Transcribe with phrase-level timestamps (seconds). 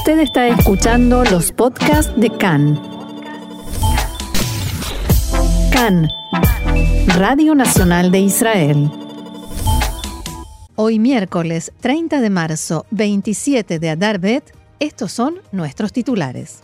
[0.00, 2.80] Usted está escuchando los podcasts de CAN.
[5.70, 6.08] CAN,
[7.18, 8.90] Radio Nacional de Israel.
[10.74, 16.60] Hoy miércoles 30 de marzo, 27 de Adar Bet, estos son nuestros titulares.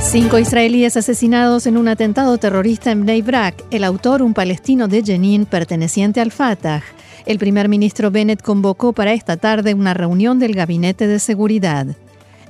[0.00, 3.62] Cinco israelíes asesinados en un atentado terrorista en Bnei Brak.
[3.70, 6.82] El autor, un palestino de Jenin perteneciente al Fatah.
[7.30, 11.86] El primer ministro Bennett convocó para esta tarde una reunión del Gabinete de Seguridad.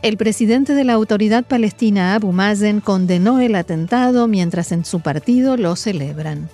[0.00, 5.58] El presidente de la autoridad palestina, Abu Mazen, condenó el atentado mientras en su partido
[5.58, 6.48] lo celebran.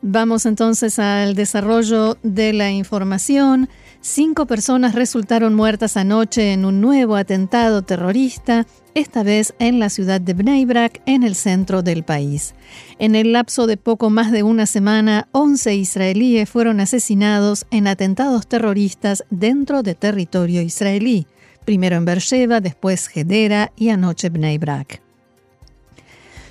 [0.00, 3.68] Vamos entonces al desarrollo de la información.
[4.00, 10.20] Cinco personas resultaron muertas anoche en un nuevo atentado terrorista, esta vez en la ciudad
[10.20, 12.54] de Bnei Brak, en el centro del país.
[13.00, 18.46] En el lapso de poco más de una semana, 11 israelíes fueron asesinados en atentados
[18.46, 21.26] terroristas dentro de territorio israelí,
[21.64, 25.07] primero en Beersheba, después Hedera y anoche Bnei Brak.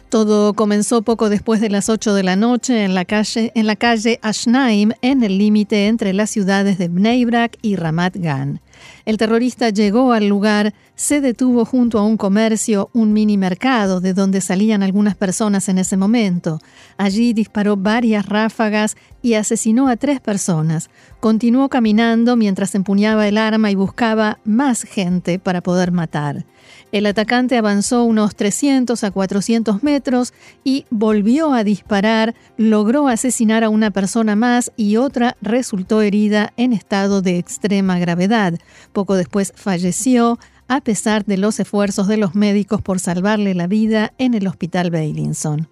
[0.09, 5.21] Todo comenzó poco después de las 8 de la noche en la calle, Ashnaim, en
[5.21, 8.61] el límite entre las ciudades de Bnei Brak y Ramat Gan.
[9.07, 14.13] El terrorista llegó al lugar, se detuvo junto a un comercio, un mini mercado, de
[14.13, 16.59] donde salían algunas personas en ese momento.
[16.97, 20.89] Allí disparó varias ráfagas y asesinó a tres personas.
[21.21, 26.45] Continuó caminando mientras empuñaba el arma y buscaba más gente para poder matar.
[26.91, 30.33] El atacante avanzó unos 300 a 400 metros
[30.63, 36.73] y volvió a disparar, logró asesinar a una persona más y otra resultó herida en
[36.73, 38.57] estado de extrema gravedad.
[38.97, 44.11] Poco después falleció, a pesar de los esfuerzos de los médicos por salvarle la vida
[44.17, 45.69] en el hospital Beilinson.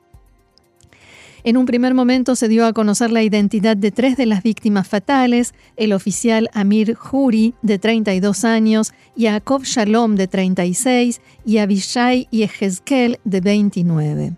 [1.43, 4.87] En un primer momento se dio a conocer la identidad de tres de las víctimas
[4.87, 13.17] fatales, el oficial Amir Juri, de 32 años, Yaakov Shalom, de 36, y Abishai Yehezkel,
[13.23, 14.33] de 29.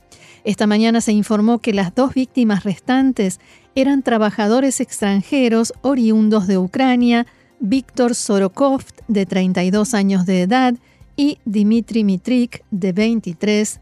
[0.45, 3.41] Esta mañana se informó que las dos víctimas restantes
[3.75, 7.27] eran trabajadores extranjeros oriundos de Ucrania,
[7.59, 10.75] Víctor Sorokov, de 32 años de edad,
[11.15, 13.79] y Dimitri Mitrik, de 23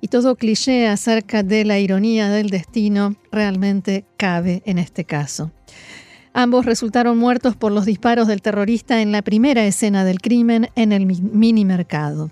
[0.00, 5.50] y todo cliché acerca de la ironía del destino realmente cabe en este caso.
[6.34, 10.92] Ambos resultaron muertos por los disparos del terrorista en la primera escena del crimen en
[10.92, 12.30] el mini mercado.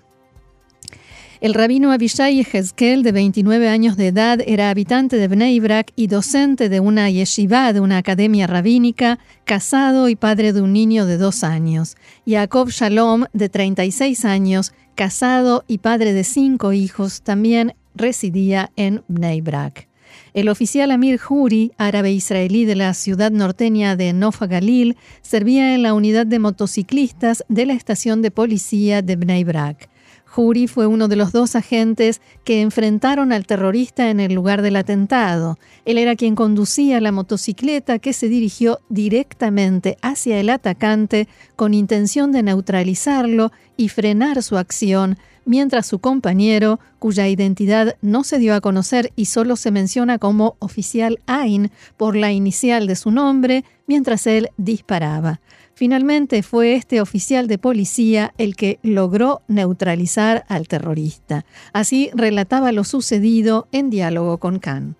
[1.43, 6.07] El rabino Abishai Hezkel, de 29 años de edad, era habitante de Bnei Brak y
[6.07, 11.17] docente de una yeshiva, de una academia rabínica, casado y padre de un niño de
[11.17, 11.97] dos años.
[12.25, 19.41] Jacob Shalom, de 36 años, casado y padre de cinco hijos, también residía en Bnei
[19.41, 19.89] Brak.
[20.35, 25.83] El oficial Amir Juri, árabe israelí de la ciudad norteña de Nofa Galil, servía en
[25.83, 29.91] la unidad de motociclistas de la estación de policía de Bnei Brak.
[30.33, 34.77] Juri fue uno de los dos agentes que enfrentaron al terrorista en el lugar del
[34.77, 35.59] atentado.
[35.85, 42.33] Él era quien conducía la motocicleta que se dirigió directamente hacia el atacante con intención
[42.33, 48.63] de neutralizarlo y frenar su acción, mientras su compañero, cuya identidad no se dio a
[48.63, 54.27] conocer y solo se menciona como oficial Ain por la inicial de su nombre, mientras
[54.27, 55.41] él disparaba.
[55.75, 61.45] Finalmente fue este oficial de policía el que logró neutralizar al terrorista.
[61.73, 64.97] Así relataba lo sucedido en diálogo con Khan.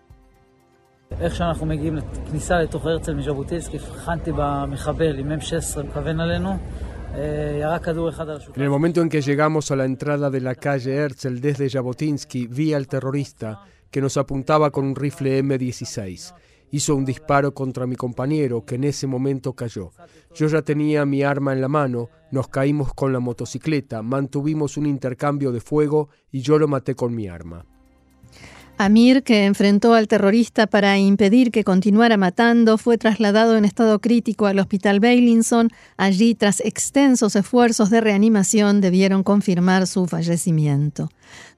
[8.55, 12.47] En el momento en que llegamos a la entrada de la calle Herzl desde Jabotinsky,
[12.47, 13.61] vi al terrorista
[13.91, 16.33] que nos apuntaba con un rifle M16
[16.73, 19.93] hizo un disparo contra mi compañero, que en ese momento cayó.
[20.35, 24.87] Yo ya tenía mi arma en la mano, nos caímos con la motocicleta, mantuvimos un
[24.87, 27.65] intercambio de fuego y yo lo maté con mi arma.
[28.79, 34.47] Amir, que enfrentó al terrorista para impedir que continuara matando, fue trasladado en estado crítico
[34.47, 35.71] al hospital Beilinson.
[35.97, 41.11] Allí, tras extensos esfuerzos de reanimación, debieron confirmar su fallecimiento.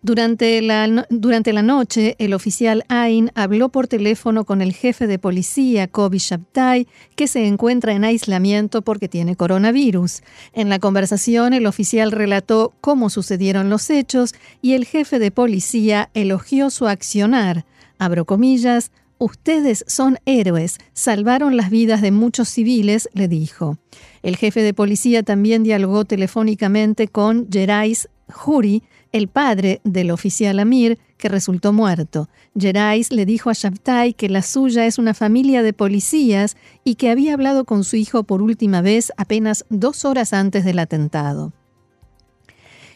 [0.04, 5.18] Durante la, durante la noche, el oficial Ain habló por teléfono con el jefe de
[5.18, 6.86] policía, Kobi Shabtai,
[7.16, 10.20] que se encuentra en aislamiento porque tiene coronavirus.
[10.52, 16.10] En la conversación, el oficial relató cómo sucedieron los hechos y el jefe de policía
[16.12, 17.64] elogió su accionar,
[17.98, 23.78] abro comillas, Ustedes son héroes, salvaron las vidas de muchos civiles, le dijo.
[24.22, 28.82] El jefe de policía también dialogó telefónicamente con Gerais Juri,
[29.14, 32.28] el padre del oficial Amir, que resultó muerto.
[32.58, 37.10] Gerais le dijo a Shabtai que la suya es una familia de policías y que
[37.10, 41.52] había hablado con su hijo por última vez apenas dos horas antes del atentado.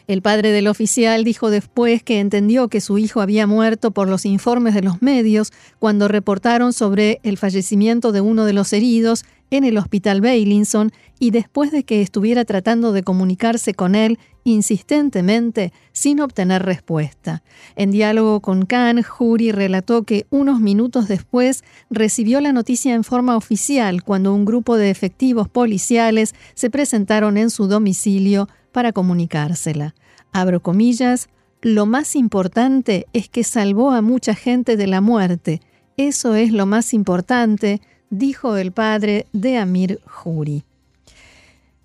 [0.07, 4.25] El padre del oficial dijo después que entendió que su hijo había muerto por los
[4.25, 9.63] informes de los medios cuando reportaron sobre el fallecimiento de uno de los heridos en
[9.63, 14.19] el hospital Bailinson y después de que estuviera tratando de comunicarse con él
[14.49, 17.43] insistentemente sin obtener respuesta.
[17.75, 23.37] En diálogo con Khan, Jury relató que unos minutos después recibió la noticia en forma
[23.37, 29.95] oficial cuando un grupo de efectivos policiales se presentaron en su domicilio para comunicársela.
[30.31, 31.29] Abro comillas,
[31.61, 35.61] lo más importante es que salvó a mucha gente de la muerte.
[35.97, 40.63] Eso es lo más importante, dijo el padre de Amir Juri.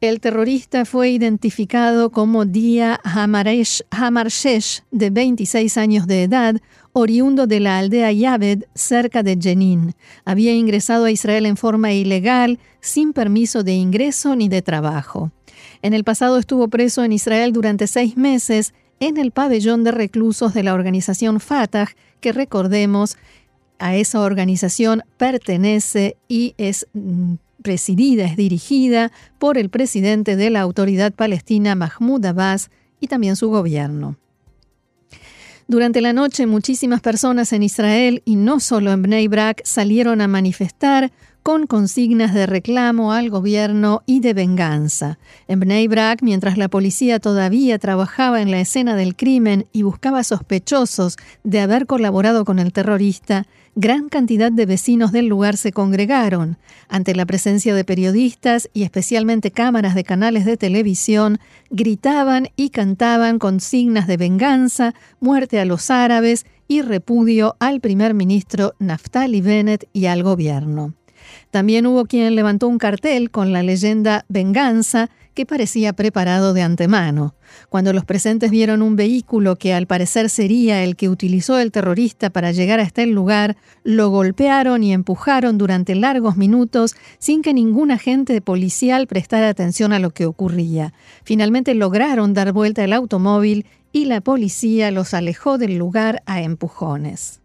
[0.05, 6.61] El terrorista fue identificado como Dia Hamarshesh, de 26 años de edad,
[6.93, 9.95] oriundo de la aldea Yaved, cerca de Jenin.
[10.27, 15.33] Había ingresado a Israel en forma ilegal, sin permiso de ingreso ni de trabajo.
[15.81, 20.53] En el pasado estuvo preso en Israel durante seis meses en el pabellón de reclusos
[20.53, 21.89] de la organización Fatah,
[22.21, 23.17] que recordemos,
[23.79, 30.61] a esa organización pertenece y es mm, presidida, es dirigida por el presidente de la
[30.61, 32.71] autoridad palestina Mahmoud Abbas
[33.01, 34.17] y también su gobierno.
[35.67, 40.29] Durante la noche muchísimas personas en Israel y no solo en Bnei Brak salieron a
[40.29, 41.11] manifestar
[41.45, 45.19] con consignas de reclamo al gobierno y de venganza.
[45.47, 50.25] En Bnei Brak, mientras la policía todavía trabajaba en la escena del crimen y buscaba
[50.25, 56.57] sospechosos de haber colaborado con el terrorista, gran cantidad de vecinos del lugar se congregaron.
[56.89, 63.39] Ante la presencia de periodistas y especialmente cámaras de canales de televisión, gritaban y cantaban
[63.39, 70.07] consignas de venganza, muerte a los árabes y repudio al primer ministro Naftali Bennett y
[70.07, 70.95] al gobierno.
[71.51, 77.35] También hubo quien levantó un cartel con la leyenda Venganza que parecía preparado de antemano.
[77.69, 82.31] Cuando los presentes vieron un vehículo que al parecer sería el que utilizó el terrorista
[82.31, 87.91] para llegar hasta el lugar, lo golpearon y empujaron durante largos minutos sin que ningún
[87.91, 90.95] agente policial prestara atención a lo que ocurría.
[91.25, 97.44] Finalmente lograron dar vuelta el automóvil y la policía los alejó del lugar a empujones.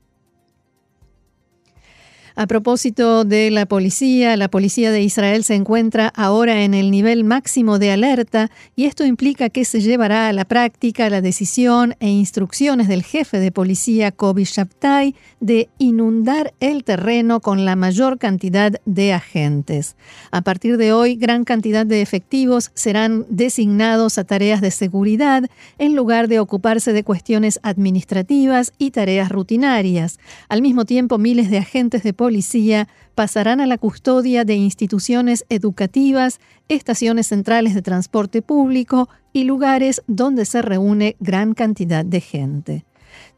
[2.39, 7.25] A propósito de la policía, la policía de Israel se encuentra ahora en el nivel
[7.25, 12.07] máximo de alerta y esto implica que se llevará a la práctica la decisión e
[12.07, 18.71] instrucciones del jefe de policía Kobi Shabtai de inundar el terreno con la mayor cantidad
[18.85, 19.97] de agentes.
[20.31, 25.43] A partir de hoy, gran cantidad de efectivos serán designados a tareas de seguridad
[25.77, 30.19] en lugar de ocuparse de cuestiones administrativas y tareas rutinarias.
[30.47, 35.45] Al mismo tiempo, miles de agentes de policía policía pasarán a la custodia de instituciones
[35.49, 42.85] educativas, estaciones centrales de transporte público y lugares donde se reúne gran cantidad de gente.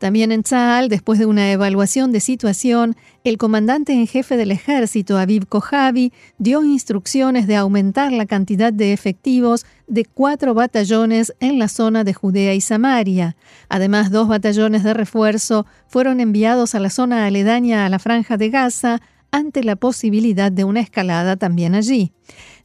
[0.01, 5.19] También en Tzal, después de una evaluación de situación, el comandante en jefe del ejército,
[5.19, 11.67] Aviv Kojavi, dio instrucciones de aumentar la cantidad de efectivos de cuatro batallones en la
[11.67, 13.35] zona de Judea y Samaria.
[13.69, 18.49] Además, dos batallones de refuerzo fueron enviados a la zona aledaña a la franja de
[18.49, 22.11] Gaza ante la posibilidad de una escalada también allí.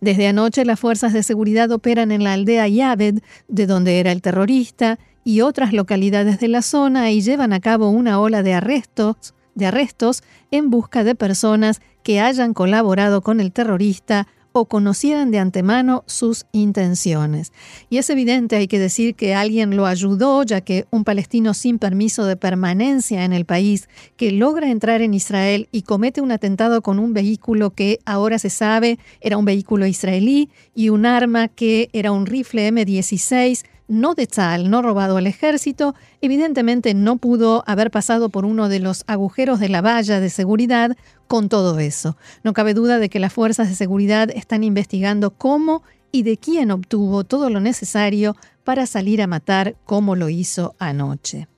[0.01, 3.19] Desde anoche las fuerzas de seguridad operan en la aldea Yaved,
[3.49, 7.91] de donde era el terrorista, y otras localidades de la zona y llevan a cabo
[7.91, 13.51] una ola de arrestos, de arrestos en busca de personas que hayan colaborado con el
[13.51, 14.29] terrorista
[14.61, 17.53] o conocieran de antemano sus intenciones.
[17.91, 21.79] Y es evidente, hay que decir que alguien lo ayudó, ya que un palestino sin
[21.79, 26.83] permiso de permanencia en el país, que logra entrar en Israel y comete un atentado
[26.83, 31.91] con un vehículo que ahora se sabe era un vehículo israelí y un arma que
[31.93, 37.91] era un rifle M16 no de tal, no robado al ejército, evidentemente no pudo haber
[37.91, 40.97] pasado por uno de los agujeros de la valla de seguridad
[41.27, 42.17] con todo eso.
[42.43, 46.71] No cabe duda de que las fuerzas de seguridad están investigando cómo y de quién
[46.71, 51.49] obtuvo todo lo necesario para salir a matar como lo hizo anoche.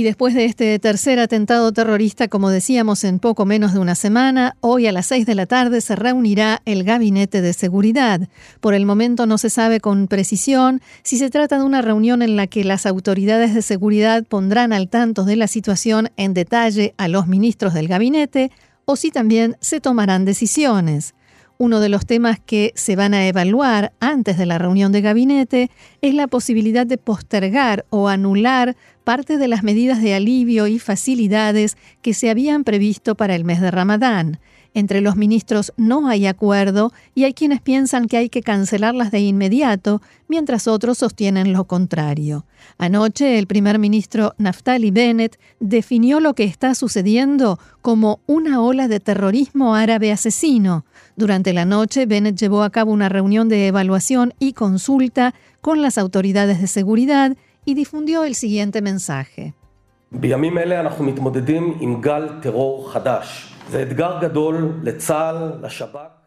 [0.00, 4.56] Y después de este tercer atentado terrorista, como decíamos, en poco menos de una semana,
[4.60, 8.26] hoy a las seis de la tarde se reunirá el Gabinete de Seguridad.
[8.60, 12.34] Por el momento no se sabe con precisión si se trata de una reunión en
[12.36, 17.06] la que las autoridades de seguridad pondrán al tanto de la situación en detalle a
[17.06, 18.50] los ministros del gabinete
[18.86, 21.12] o si también se tomarán decisiones.
[21.60, 25.70] Uno de los temas que se van a evaluar antes de la reunión de gabinete
[26.00, 31.76] es la posibilidad de postergar o anular parte de las medidas de alivio y facilidades
[32.00, 34.40] que se habían previsto para el mes de Ramadán.
[34.72, 39.20] Entre los ministros no hay acuerdo y hay quienes piensan que hay que cancelarlas de
[39.20, 42.46] inmediato, mientras otros sostienen lo contrario.
[42.78, 49.00] Anoche el primer ministro Naftali Bennett definió lo que está sucediendo como una ola de
[49.00, 50.84] terrorismo árabe asesino.
[51.16, 55.98] Durante la noche, Bennett llevó a cabo una reunión de evaluación y consulta con las
[55.98, 59.54] autoridades de seguridad y difundió el siguiente mensaje.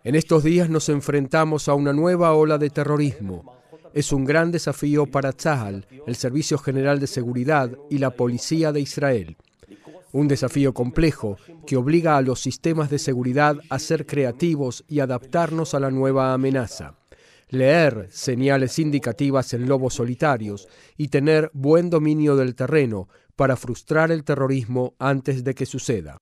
[0.03, 3.53] En estos días nos enfrentamos a una nueva ola de terrorismo.
[3.93, 8.81] Es un gran desafío para Tzahal, el Servicio General de Seguridad y la Policía de
[8.81, 9.37] Israel.
[10.11, 15.73] Un desafío complejo que obliga a los sistemas de seguridad a ser creativos y adaptarnos
[15.73, 16.95] a la nueva amenaza
[17.53, 24.23] leer señales indicativas en lobos solitarios y tener buen dominio del terreno para frustrar el
[24.23, 26.17] terrorismo antes de que suceda.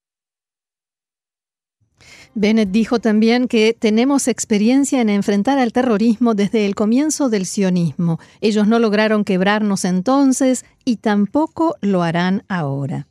[2.33, 8.19] Bennett dijo también que tenemos experiencia en enfrentar al terrorismo desde el comienzo del sionismo.
[8.39, 13.07] Ellos no lograron quebrarnos entonces y tampoco lo harán ahora.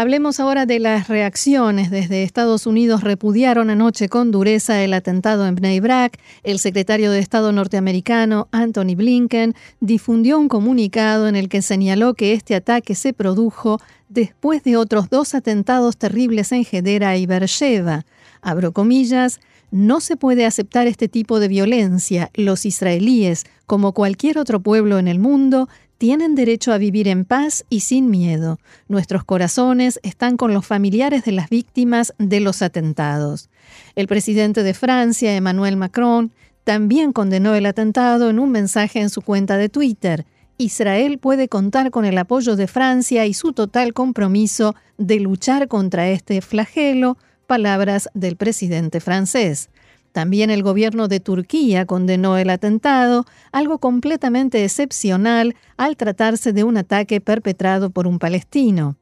[0.00, 1.90] Hablemos ahora de las reacciones.
[1.90, 6.20] Desde Estados Unidos repudiaron anoche con dureza el atentado en Bnei Brak.
[6.44, 12.32] El secretario de Estado norteamericano, Anthony Blinken, difundió un comunicado en el que señaló que
[12.32, 18.06] este ataque se produjo después de otros dos atentados terribles en Hedera y Beersheba.
[18.40, 19.40] Abro comillas,
[19.72, 22.30] no se puede aceptar este tipo de violencia.
[22.34, 27.64] Los israelíes, como cualquier otro pueblo en el mundo, tienen derecho a vivir en paz
[27.68, 28.58] y sin miedo.
[28.86, 33.50] Nuestros corazones están con los familiares de las víctimas de los atentados.
[33.96, 39.22] El presidente de Francia, Emmanuel Macron, también condenó el atentado en un mensaje en su
[39.22, 40.24] cuenta de Twitter.
[40.56, 46.08] Israel puede contar con el apoyo de Francia y su total compromiso de luchar contra
[46.08, 49.70] este flagelo, palabras del presidente francés.
[50.12, 56.76] También el gobierno de Turquía condenó el atentado, algo completamente excepcional al tratarse de un
[56.76, 58.96] ataque perpetrado por un palestino.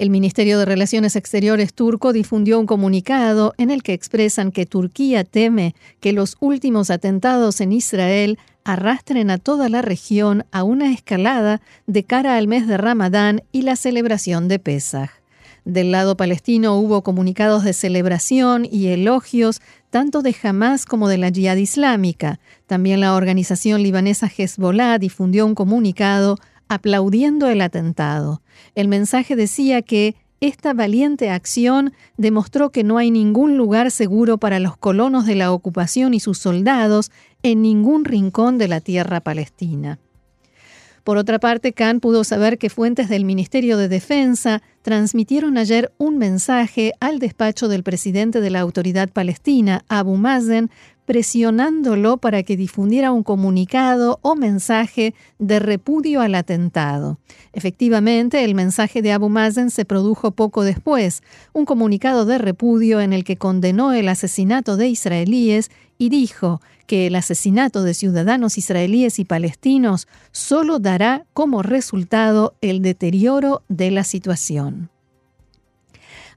[0.00, 5.24] El Ministerio de Relaciones Exteriores turco difundió un comunicado en el que expresan que Turquía
[5.24, 11.60] teme que los últimos atentados en Israel arrastren a toda la región a una escalada
[11.86, 15.19] de cara al mes de Ramadán y la celebración de Pesach.
[15.64, 21.30] Del lado palestino hubo comunicados de celebración y elogios tanto de Hamas como de la
[21.30, 22.40] Jihad Islámica.
[22.66, 26.38] También la organización libanesa Hezbollah difundió un comunicado
[26.68, 28.42] aplaudiendo el atentado.
[28.74, 34.58] El mensaje decía que esta valiente acción demostró que no hay ningún lugar seguro para
[34.58, 37.10] los colonos de la ocupación y sus soldados
[37.42, 39.98] en ningún rincón de la tierra palestina.
[41.04, 46.18] Por otra parte, Khan pudo saber que fuentes del Ministerio de Defensa transmitieron ayer un
[46.18, 50.70] mensaje al despacho del presidente de la autoridad palestina, Abu Mazen,
[51.10, 57.18] presionándolo para que difundiera un comunicado o mensaje de repudio al atentado.
[57.52, 63.12] Efectivamente, el mensaje de Abu Mazen se produjo poco después, un comunicado de repudio en
[63.12, 69.18] el que condenó el asesinato de israelíes y dijo que el asesinato de ciudadanos israelíes
[69.18, 74.90] y palestinos solo dará como resultado el deterioro de la situación.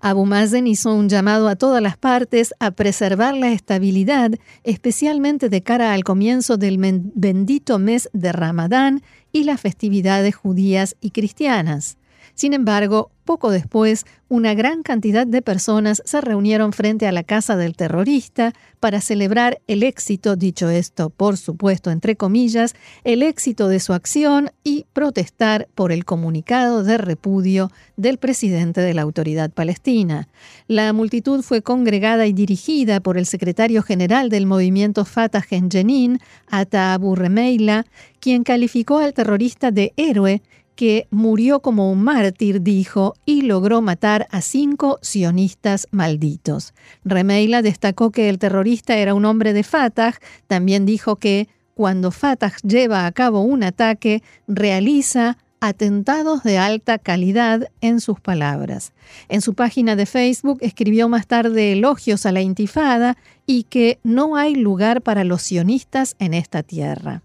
[0.05, 4.31] Abu Mazen hizo un llamado a todas las partes a preservar la estabilidad,
[4.65, 11.11] especialmente de cara al comienzo del bendito mes de Ramadán y las festividades judías y
[11.11, 11.95] cristianas.
[12.35, 17.55] Sin embargo, poco después, una gran cantidad de personas se reunieron frente a la casa
[17.55, 22.73] del terrorista para celebrar el éxito, dicho esto por supuesto entre comillas,
[23.03, 28.93] el éxito de su acción y protestar por el comunicado de repudio del presidente de
[28.93, 30.27] la autoridad palestina.
[30.67, 36.19] La multitud fue congregada y dirigida por el secretario general del movimiento Fatah en Jenin,
[36.49, 37.85] Ata Abu Remeila,
[38.19, 40.41] quien calificó al terrorista de héroe
[40.75, 46.73] que murió como un mártir, dijo, y logró matar a cinco sionistas malditos.
[47.03, 50.15] Remeila destacó que el terrorista era un hombre de Fatah,
[50.47, 57.69] también dijo que cuando Fatah lleva a cabo un ataque, realiza atentados de alta calidad
[57.79, 58.91] en sus palabras.
[59.29, 64.35] En su página de Facebook escribió más tarde elogios a la intifada y que no
[64.35, 67.21] hay lugar para los sionistas en esta tierra.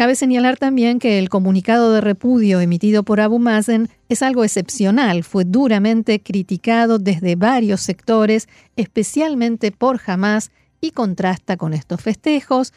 [0.00, 5.24] Cabe señalar también que el comunicado de repudio emitido por Abu Mazen es algo excepcional,
[5.24, 12.72] fue duramente criticado desde varios sectores, especialmente por Hamas, y contrasta con estos festejos,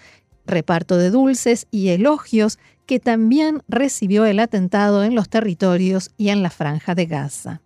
[0.45, 6.43] reparto de dulces y elogios que también recibió el atentado en los territorios y en
[6.43, 7.61] la franja de Gaza.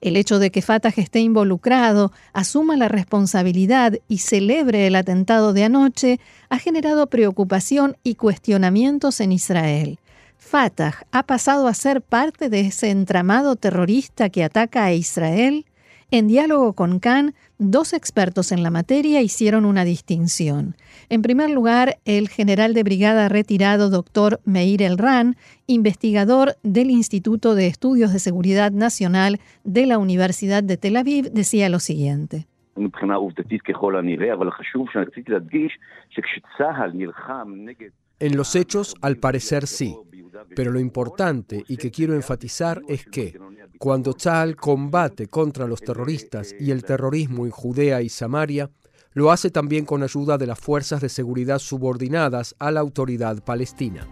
[0.00, 5.64] El hecho de que Fatah esté involucrado, asuma la responsabilidad y celebre el atentado de
[5.64, 9.98] anoche ha generado preocupación y cuestionamientos en Israel.
[10.38, 15.66] Fatah ha pasado a ser parte de ese entramado terrorista que ataca a Israel.
[16.12, 20.74] En diálogo con Khan, dos expertos en la materia hicieron una distinción.
[21.08, 25.36] En primer lugar, el general de brigada retirado doctor Meir Elran,
[25.68, 31.68] investigador del Instituto de Estudios de Seguridad Nacional de la Universidad de Tel Aviv, decía
[31.68, 32.48] lo siguiente.
[38.18, 39.94] En los hechos, al parecer sí,
[40.56, 43.38] pero lo importante y que quiero enfatizar es que
[43.80, 48.68] cuando Tzal combate contra los terroristas y el terrorismo en Judea y Samaria,
[49.14, 54.06] lo hace también con ayuda de las fuerzas de seguridad subordinadas a la autoridad palestina.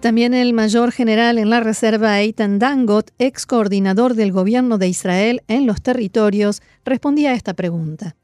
[0.00, 5.42] También el mayor general en la reserva Eitan Dangot, ex coordinador del gobierno de Israel
[5.46, 8.16] en los territorios, respondía a esta pregunta.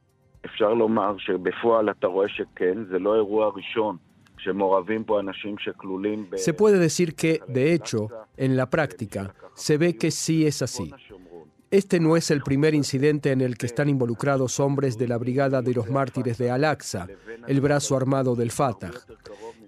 [6.37, 10.93] Se puede decir que, de hecho, en la práctica, se ve que sí es así.
[11.71, 15.61] Este no es el primer incidente en el que están involucrados hombres de la Brigada
[15.61, 17.09] de los Mártires de Al-Aqsa,
[17.47, 18.93] el brazo armado del Fatah.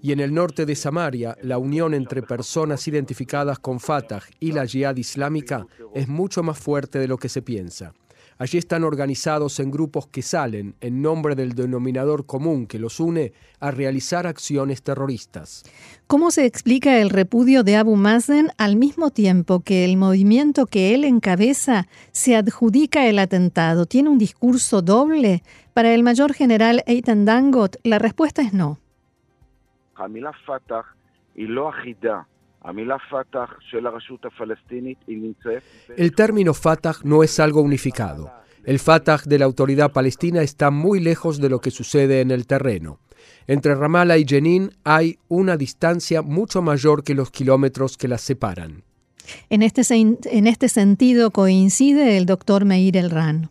[0.01, 4.65] Y en el norte de Samaria, la unión entre personas identificadas con Fatah y la
[4.65, 7.93] Jihad islámica es mucho más fuerte de lo que se piensa.
[8.41, 13.35] Allí están organizados en grupos que salen, en nombre del denominador común que los une,
[13.61, 15.63] a realizar acciones terroristas.
[16.07, 20.95] ¿Cómo se explica el repudio de Abu Mazen al mismo tiempo que el movimiento que
[20.95, 23.85] él encabeza se adjudica el atentado?
[23.85, 25.43] ¿Tiene un discurso doble?
[25.75, 28.79] Para el mayor general Eitan Dangot, la respuesta es no.
[35.97, 38.33] El término Fatah no es algo unificado.
[38.65, 42.47] El Fatah de la autoridad palestina está muy lejos de lo que sucede en el
[42.47, 42.99] terreno.
[43.47, 48.85] Entre Ramallah y Jenin hay una distancia mucho mayor que los kilómetros que las separan.
[49.49, 53.51] En este, en este sentido coincide el doctor Meir Elran.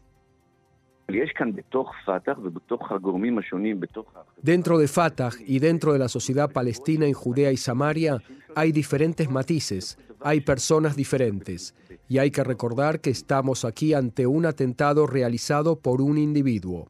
[4.41, 8.21] Dentro de Fatah y dentro de la sociedad palestina en Judea y Samaria
[8.55, 11.75] hay diferentes matices, hay personas diferentes,
[12.07, 16.89] y hay que recordar que estamos aquí ante un atentado realizado por un individuo.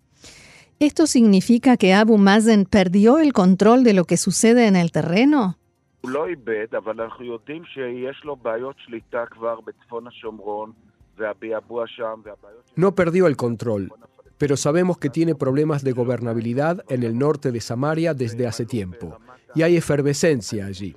[0.79, 5.57] ¿Esto significa que Abu Mazen perdió el control de lo que sucede en el terreno?
[12.75, 13.91] No perdió el control,
[14.39, 19.19] pero sabemos que tiene problemas de gobernabilidad en el norte de Samaria desde hace tiempo,
[19.53, 20.95] y hay efervescencia allí.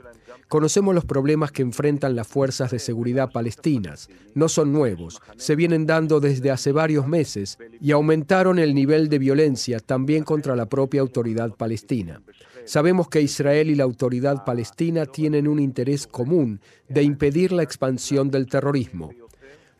[0.49, 4.09] Conocemos los problemas que enfrentan las fuerzas de seguridad palestinas.
[4.35, 9.19] No son nuevos, se vienen dando desde hace varios meses y aumentaron el nivel de
[9.19, 12.23] violencia también contra la propia autoridad palestina.
[12.65, 18.31] Sabemos que Israel y la autoridad palestina tienen un interés común de impedir la expansión
[18.31, 19.11] del terrorismo.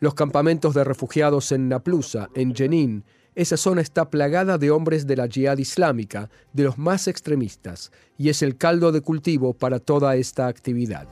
[0.01, 5.17] Los campamentos de refugiados en Naplusa, en Jenin, esa zona está plagada de hombres de
[5.17, 10.17] la yihad islámica, de los más extremistas, y es el caldo de cultivo para toda
[10.17, 11.09] esta actividad.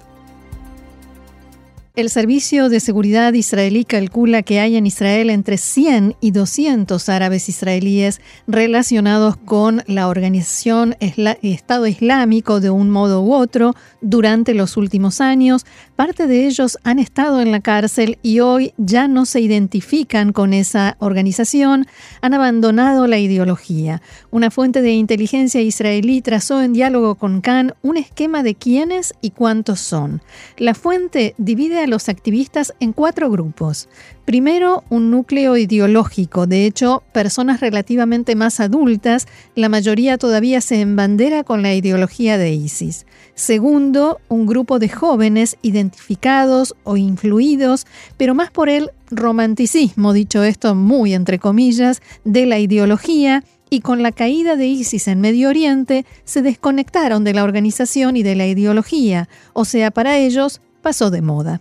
[2.01, 7.51] El Servicio de Seguridad israelí calcula que hay en Israel entre 100 y 200 árabes
[7.51, 15.21] israelíes relacionados con la organización Estado Islámico de un modo u otro durante los últimos
[15.21, 15.67] años.
[15.95, 20.55] Parte de ellos han estado en la cárcel y hoy ya no se identifican con
[20.55, 21.87] esa organización,
[22.23, 24.01] han abandonado la ideología.
[24.31, 29.33] Una fuente de inteligencia israelí trazó en diálogo con Khan un esquema de quiénes y
[29.33, 30.23] cuántos son.
[30.57, 33.89] La fuente divide a los activistas en cuatro grupos.
[34.25, 41.45] Primero, un núcleo ideológico, de hecho, personas relativamente más adultas, la mayoría todavía se embandera
[41.45, 43.07] con la ideología de ISIS.
[43.35, 50.75] Segundo, un grupo de jóvenes identificados o influidos, pero más por el romanticismo, dicho esto
[50.75, 56.05] muy entre comillas, de la ideología, y con la caída de ISIS en Medio Oriente
[56.25, 61.23] se desconectaron de la organización y de la ideología, o sea, para ellos pasó de
[61.23, 61.61] moda.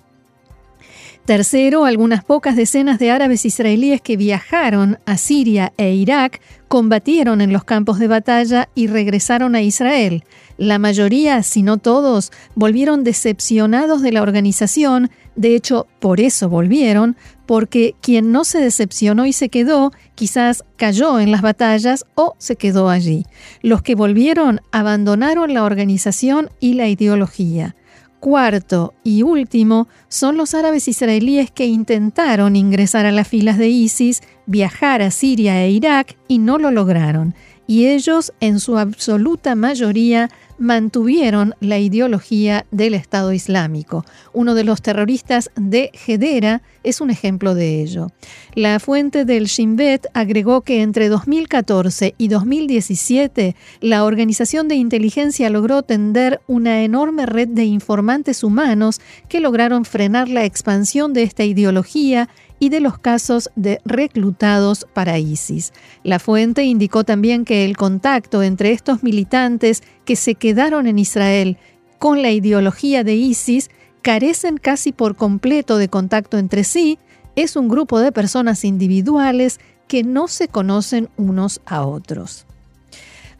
[1.26, 7.54] Tercero, algunas pocas decenas de árabes israelíes que viajaron a Siria e Irak combatieron en
[7.54, 10.24] los campos de batalla y regresaron a Israel.
[10.58, 17.16] La mayoría, si no todos, volvieron decepcionados de la organización, de hecho, por eso volvieron,
[17.46, 22.56] porque quien no se decepcionó y se quedó, quizás cayó en las batallas o se
[22.56, 23.26] quedó allí.
[23.62, 27.76] Los que volvieron abandonaron la organización y la ideología.
[28.20, 34.22] Cuarto y último son los árabes israelíes que intentaron ingresar a las filas de ISIS,
[34.46, 37.34] viajar a Siria e Irak y no lo lograron.
[37.66, 44.06] Y ellos, en su absoluta mayoría, mantuvieron la ideología del Estado Islámico.
[44.34, 48.12] Uno de los terroristas de Hedera es un ejemplo de ello.
[48.54, 55.50] La fuente del Shin Bet agregó que entre 2014 y 2017 la organización de inteligencia
[55.50, 61.44] logró tender una enorme red de informantes humanos que lograron frenar la expansión de esta
[61.44, 65.74] ideología y de los casos de reclutados para ISIS.
[66.04, 71.58] La fuente indicó también que el contacto entre estos militantes que se quedaron en Israel
[71.98, 73.70] con la ideología de ISIS
[74.02, 76.98] carecen casi por completo de contacto entre sí,
[77.36, 82.46] es un grupo de personas individuales que no se conocen unos a otros.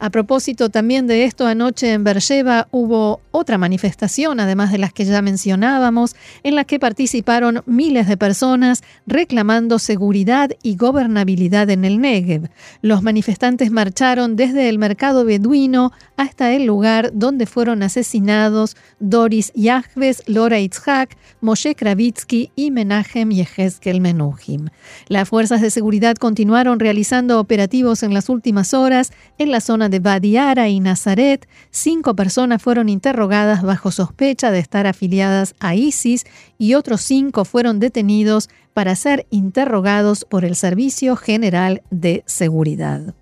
[0.02, 5.04] A propósito también de esto, anoche en Beersheba hubo otra manifestación, además de las que
[5.04, 12.00] ya mencionábamos, en la que participaron miles de personas reclamando seguridad y gobernabilidad en el
[12.00, 12.48] Negev.
[12.80, 20.22] Los manifestantes marcharon desde el mercado beduino hasta el lugar donde fueron asesinados Doris Yahves,
[20.26, 24.68] Lora Itzhak, Moshe Kravitsky y Menachem Yehezkel Menuhim.
[25.08, 29.98] Las fuerzas de seguridad continuaron realizando operativos en las últimas horas en la zona de
[29.98, 36.24] Badiara y Nazaret, cinco personas fueron interrogadas bajo sospecha de estar afiliadas a ISIS
[36.58, 43.14] y otros cinco fueron detenidos para ser interrogados por el Servicio General de Seguridad.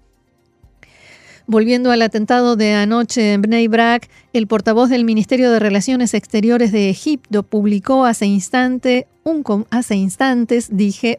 [1.50, 6.72] Volviendo al atentado de anoche en Bnei Brak, el portavoz del Ministerio de Relaciones Exteriores
[6.72, 9.06] de Egipto publicó hace, instantes,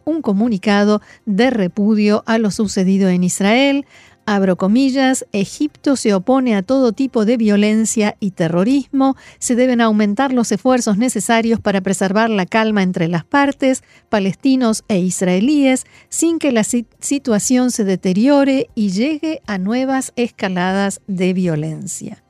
[0.06, 3.88] un comunicado de repudio a lo sucedido en Israel,
[4.26, 10.34] abro comillas, Egipto se opone a todo tipo de violencia y terrorismo, se deben aumentar
[10.34, 16.52] los esfuerzos necesarios para preservar la calma entre las partes, palestinos e israelíes, sin que
[16.52, 22.24] la situación se deteriore y llegue a nuevas escaladas de violencia.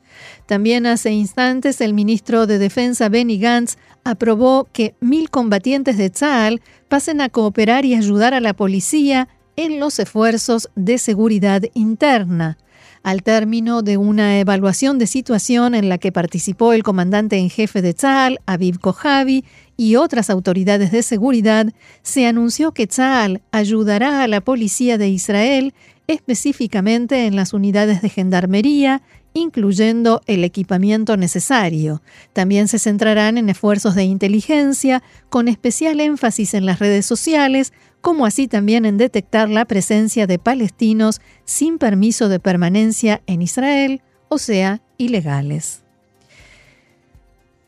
[0.46, 6.62] También hace instantes el ministro de Defensa Benny Gantz aprobó que mil combatientes de Tzal
[6.88, 9.28] pasen a cooperar y ayudar a la policía
[9.60, 12.58] en los esfuerzos de seguridad interna.
[13.04, 17.82] Al término de una evaluación de situación en la que participó el comandante en jefe
[17.82, 19.44] de Tzal, Aviv Kojavi,
[19.76, 21.68] y otras autoridades de seguridad,
[22.04, 25.74] se anunció que Tzal ayudará a la policía de Israel,
[26.08, 29.02] específicamente en las unidades de gendarmería,
[29.34, 32.02] incluyendo el equipamiento necesario.
[32.34, 38.26] También se centrarán en esfuerzos de inteligencia, con especial énfasis en las redes sociales, como
[38.26, 44.38] así también en detectar la presencia de palestinos sin permiso de permanencia en Israel, o
[44.38, 45.84] sea, ilegales.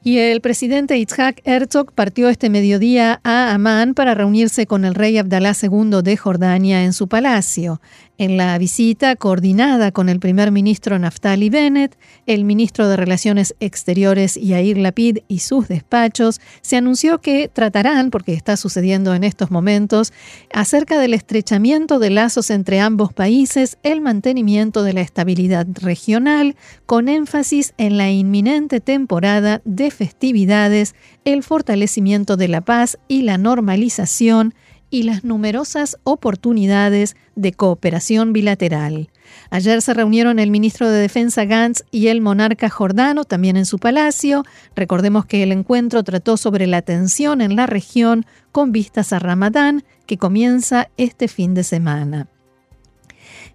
[0.04, 5.19] Y el presidente Itzhak Herzog partió este mediodía a Amán para reunirse con el rey
[5.19, 7.80] Abdalá II de Jordania en su palacio.
[8.21, 14.36] En la visita coordinada con el primer ministro Naftali Bennett, el ministro de Relaciones Exteriores
[14.36, 20.13] Yair Lapid y sus despachos, se anunció que tratarán, porque está sucediendo en estos momentos,
[20.53, 26.55] acerca del estrechamiento de lazos entre ambos países, el mantenimiento de la estabilidad regional,
[26.86, 30.93] con énfasis en la inminente temporada de festividades,
[31.25, 34.53] el fortalecimiento de la paz y la normalización,
[34.91, 39.10] y las numerosas oportunidades de cooperación bilateral.
[39.49, 43.80] Ayer se reunieron el ministro de Defensa Gantz y el monarca jordano, también en su
[43.80, 44.43] palacio.
[44.75, 49.84] Recordemos que el encuentro trató sobre la tensión en la región con vistas a Ramadán,
[50.06, 52.27] que comienza este fin de semana.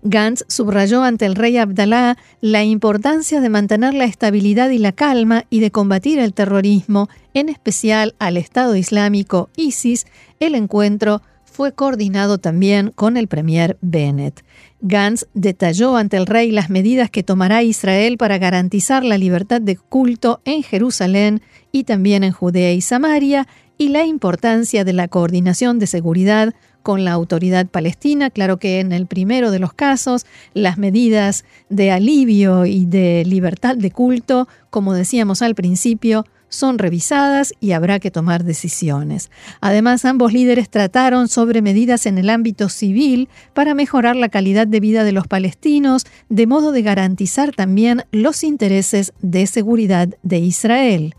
[0.03, 5.45] Gantz subrayó ante el rey Abdalá la importancia de mantener la estabilidad y la calma
[5.51, 10.07] y de combatir el terrorismo, en especial al Estado Islámico ISIS.
[10.41, 14.45] El encuentro fue coordinado también con el premier Bennett.
[14.83, 19.77] Gantz detalló ante el rey las medidas que tomará Israel para garantizar la libertad de
[19.77, 21.41] culto en Jerusalén
[21.73, 26.55] y también en Judea y Samaria y la importancia de la coordinación de seguridad
[26.87, 28.31] con la autoridad palestina.
[28.31, 33.75] Claro que en el primero de los casos, las medidas de alivio y de libertad
[33.77, 39.33] de culto, como decíamos al principio, son revisadas y habrá que tomar decisiones.
[39.61, 44.79] Además, ambos líderes trataron sobre medidas en el ámbito civil para mejorar la calidad de
[44.79, 51.17] vida de los palestinos, de modo de garantizar también los intereses de seguridad de Israel.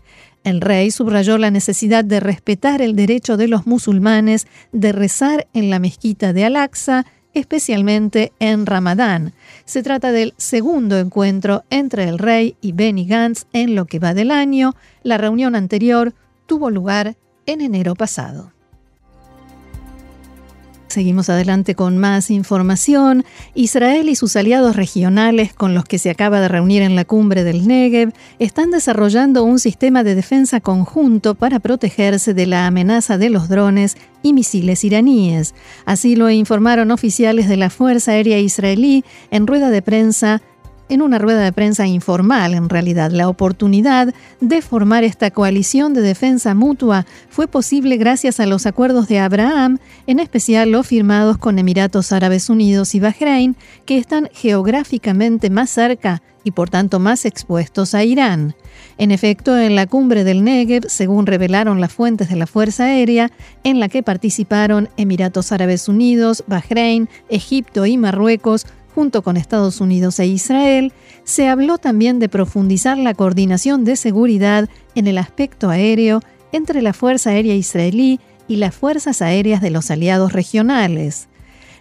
[0.48, 5.68] El rey subrayó la necesidad de respetar el derecho de los musulmanes de rezar en
[5.68, 9.34] la mezquita de Al-Aqsa, especialmente en Ramadán.
[9.66, 14.14] Se trata del segundo encuentro entre el rey y Benny Gantz en lo que va
[14.14, 14.74] del año.
[15.02, 16.14] La reunión anterior
[16.46, 18.54] tuvo lugar en enero pasado.
[20.88, 23.24] Seguimos adelante con más información.
[23.54, 27.44] Israel y sus aliados regionales con los que se acaba de reunir en la cumbre
[27.44, 33.28] del Negev están desarrollando un sistema de defensa conjunto para protegerse de la amenaza de
[33.28, 35.54] los drones y misiles iraníes.
[35.84, 40.40] Así lo informaron oficiales de la Fuerza Aérea Israelí en rueda de prensa
[40.88, 43.10] en una rueda de prensa informal, en realidad.
[43.10, 49.08] La oportunidad de formar esta coalición de defensa mutua fue posible gracias a los acuerdos
[49.08, 55.50] de Abraham, en especial los firmados con Emiratos Árabes Unidos y Bahrein, que están geográficamente
[55.50, 58.54] más cerca y por tanto más expuestos a Irán.
[58.96, 63.30] En efecto, en la cumbre del Negev, según revelaron las fuentes de la Fuerza Aérea,
[63.64, 68.66] en la que participaron Emiratos Árabes Unidos, Bahrein, Egipto y Marruecos,
[68.98, 74.68] junto con Estados Unidos e Israel, se habló también de profundizar la coordinación de seguridad
[74.96, 79.92] en el aspecto aéreo entre la Fuerza Aérea Israelí y las Fuerzas Aéreas de los
[79.92, 81.28] aliados regionales.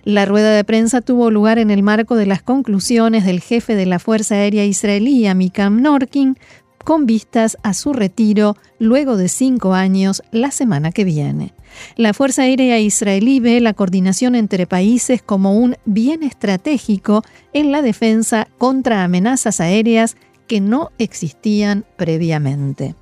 [0.03, 3.87] La rueda de prensa tuvo lugar en el marco de las conclusiones del jefe de
[3.87, 6.37] la Fuerza Aérea Israelí, Amikam Norkin,
[6.85, 11.55] con vistas a su retiro luego de cinco años la semana que viene.
[11.95, 17.81] La Fuerza Aérea Israelí ve la coordinación entre países como un bien estratégico en la
[17.81, 20.15] defensa contra amenazas aéreas
[20.47, 22.95] que no existían previamente.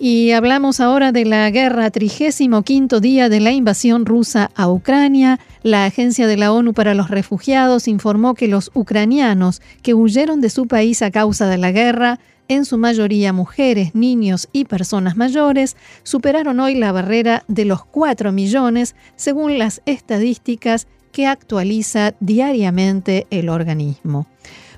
[0.00, 5.40] Y hablamos ahora de la guerra, 35 día de la invasión rusa a Ucrania.
[5.64, 10.50] La Agencia de la ONU para los Refugiados informó que los ucranianos que huyeron de
[10.50, 15.76] su país a causa de la guerra en su mayoría mujeres, niños y personas mayores,
[16.02, 23.48] superaron hoy la barrera de los 4 millones según las estadísticas que actualiza diariamente el
[23.48, 24.26] organismo.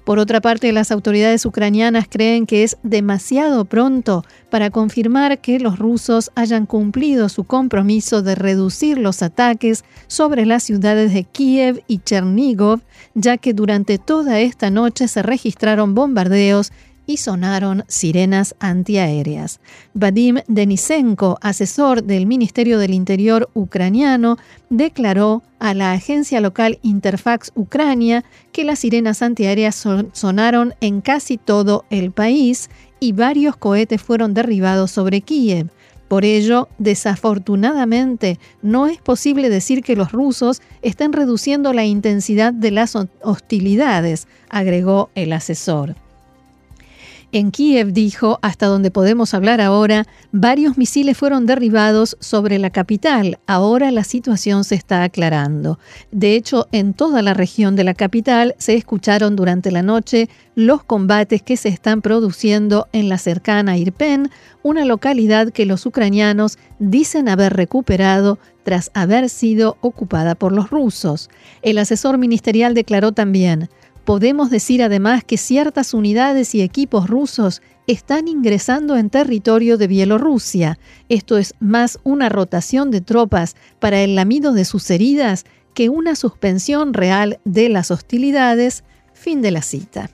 [0.04, 5.78] Por otra parte, las autoridades ucranianas creen que es demasiado pronto para confirmar que los
[5.78, 11.98] rusos hayan cumplido su compromiso de reducir los ataques sobre las ciudades de Kiev y
[11.98, 12.80] Chernigov,
[13.14, 16.72] ya que durante toda esta noche se registraron bombardeos
[17.10, 19.58] y sonaron sirenas antiaéreas.
[19.94, 28.24] Vadim Denisenko, asesor del Ministerio del Interior ucraniano, declaró a la agencia local Interfax Ucrania
[28.52, 32.70] que las sirenas antiaéreas sonaron en casi todo el país
[33.00, 35.68] y varios cohetes fueron derribados sobre Kiev.
[36.06, 42.70] Por ello, desafortunadamente, no es posible decir que los rusos estén reduciendo la intensidad de
[42.70, 45.96] las hostilidades, agregó el asesor.
[47.32, 53.38] En Kiev, dijo, hasta donde podemos hablar ahora, varios misiles fueron derribados sobre la capital.
[53.46, 55.78] Ahora la situación se está aclarando.
[56.10, 60.82] De hecho, en toda la región de la capital se escucharon durante la noche los
[60.82, 64.28] combates que se están produciendo en la cercana Irpen,
[64.64, 71.30] una localidad que los ucranianos dicen haber recuperado tras haber sido ocupada por los rusos.
[71.62, 73.70] El asesor ministerial declaró también,
[74.04, 80.78] Podemos decir además que ciertas unidades y equipos rusos están ingresando en territorio de Bielorrusia.
[81.08, 86.16] Esto es más una rotación de tropas para el lamido de sus heridas que una
[86.16, 88.84] suspensión real de las hostilidades.
[89.12, 90.10] Fin de la cita.